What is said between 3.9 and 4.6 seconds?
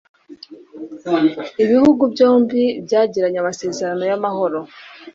y’amahoro.